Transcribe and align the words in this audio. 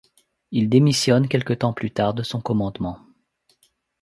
Il 0.49 0.67
démissionne 0.67 1.27
quelque 1.27 1.53
temps 1.53 1.73
plus 1.73 1.91
tard 1.91 2.15
de 2.15 2.23
son 2.23 2.41
commandement. 2.41 2.97